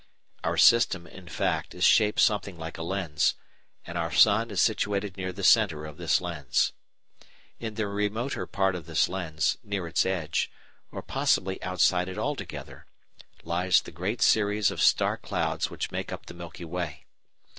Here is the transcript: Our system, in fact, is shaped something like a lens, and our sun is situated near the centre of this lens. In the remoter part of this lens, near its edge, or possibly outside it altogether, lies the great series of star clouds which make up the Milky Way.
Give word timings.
Our 0.43 0.57
system, 0.57 1.05
in 1.05 1.27
fact, 1.29 1.75
is 1.75 1.83
shaped 1.83 2.19
something 2.19 2.57
like 2.57 2.79
a 2.79 2.81
lens, 2.81 3.35
and 3.85 3.99
our 3.99 4.11
sun 4.11 4.49
is 4.49 4.59
situated 4.59 5.15
near 5.15 5.31
the 5.31 5.43
centre 5.43 5.85
of 5.85 5.97
this 5.97 6.19
lens. 6.19 6.73
In 7.59 7.75
the 7.75 7.85
remoter 7.85 8.47
part 8.47 8.73
of 8.73 8.87
this 8.87 9.07
lens, 9.07 9.59
near 9.63 9.85
its 9.87 10.03
edge, 10.03 10.49
or 10.89 11.03
possibly 11.03 11.61
outside 11.61 12.09
it 12.09 12.17
altogether, 12.17 12.87
lies 13.43 13.79
the 13.79 13.91
great 13.91 14.23
series 14.23 14.71
of 14.71 14.81
star 14.81 15.17
clouds 15.17 15.69
which 15.69 15.91
make 15.91 16.11
up 16.11 16.25
the 16.25 16.33
Milky 16.33 16.65
Way. 16.65 17.05